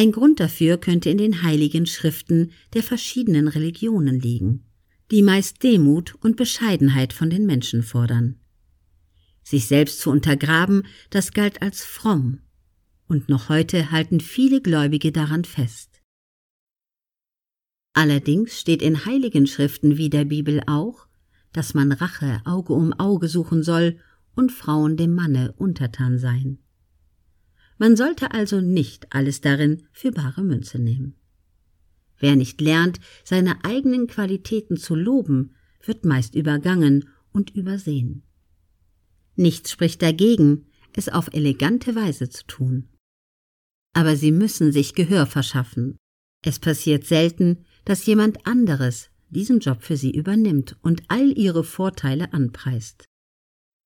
[0.00, 4.64] Ein Grund dafür könnte in den heiligen Schriften der verschiedenen Religionen liegen,
[5.10, 8.40] die meist Demut und Bescheidenheit von den Menschen fordern.
[9.42, 12.40] Sich selbst zu untergraben, das galt als fromm,
[13.08, 16.00] und noch heute halten viele Gläubige daran fest.
[17.92, 21.08] Allerdings steht in heiligen Schriften wie der Bibel auch,
[21.52, 23.98] dass man Rache Auge um Auge suchen soll
[24.34, 26.58] und Frauen dem Manne untertan seien.
[27.80, 31.14] Man sollte also nicht alles darin für bare Münze nehmen.
[32.18, 38.22] Wer nicht lernt, seine eigenen Qualitäten zu loben, wird meist übergangen und übersehen.
[39.34, 42.90] Nichts spricht dagegen, es auf elegante Weise zu tun.
[43.94, 45.96] Aber Sie müssen sich Gehör verschaffen.
[46.44, 52.34] Es passiert selten, dass jemand anderes diesen Job für Sie übernimmt und all Ihre Vorteile
[52.34, 53.06] anpreist.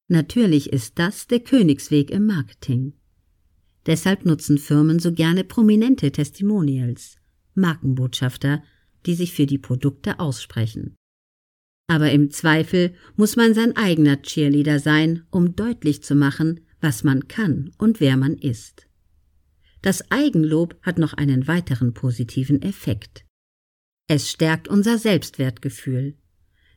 [0.08, 2.94] Natürlich ist das der Königsweg im Marketing.
[3.86, 7.16] Deshalb nutzen Firmen so gerne prominente Testimonials,
[7.54, 8.62] Markenbotschafter,
[9.06, 10.96] die sich für die Produkte aussprechen.
[11.86, 17.28] Aber im Zweifel muss man sein eigener Cheerleader sein, um deutlich zu machen, was man
[17.28, 18.86] kann und wer man ist.
[19.82, 23.26] Das Eigenlob hat noch einen weiteren positiven Effekt.
[24.06, 26.16] Es stärkt unser Selbstwertgefühl.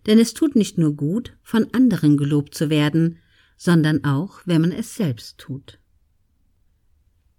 [0.06, 3.20] Denn es tut nicht nur gut, von anderen gelobt zu werden,
[3.58, 5.80] sondern auch, wenn man es selbst tut.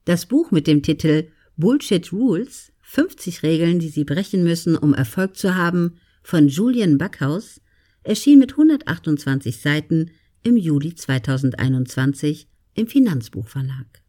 [0.09, 1.29] Das Buch mit dem Titel
[1.59, 7.61] Bullshit Rules 50 Regeln, die Sie brechen müssen, um Erfolg zu haben, von Julian Backhaus,
[8.05, 10.11] erschien mit 128 Seiten
[10.43, 14.01] im Juli 2021 im Finanzbuchverlag.